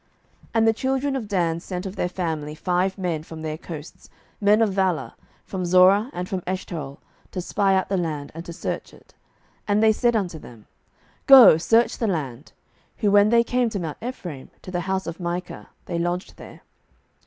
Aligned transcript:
07:018:002 0.01 0.09
And 0.55 0.67
the 0.67 0.73
children 0.73 1.15
of 1.15 1.27
Dan 1.27 1.59
sent 1.59 1.85
of 1.85 1.95
their 1.95 2.09
family 2.09 2.55
five 2.55 2.97
men 2.97 3.21
from 3.21 3.43
their 3.43 3.55
coasts, 3.55 4.09
men 4.41 4.63
of 4.63 4.73
valour, 4.73 5.13
from 5.45 5.63
Zorah, 5.63 6.09
and 6.11 6.27
from 6.27 6.41
Eshtaol, 6.47 6.97
to 7.29 7.39
spy 7.39 7.75
out 7.75 7.87
the 7.87 7.97
land, 7.97 8.31
and 8.33 8.43
to 8.45 8.51
search 8.51 8.95
it; 8.95 9.13
and 9.67 9.83
they 9.83 9.91
said 9.91 10.15
unto 10.15 10.39
them, 10.39 10.65
Go, 11.27 11.57
search 11.57 11.99
the 11.99 12.07
land: 12.07 12.51
who 12.97 13.11
when 13.11 13.29
they 13.29 13.43
came 13.43 13.69
to 13.69 13.79
mount 13.79 13.99
Ephraim, 14.01 14.49
to 14.63 14.71
the 14.71 14.79
house 14.89 15.05
of 15.05 15.19
Micah, 15.19 15.69
they 15.85 15.99
lodged 15.99 16.37
there. 16.37 16.61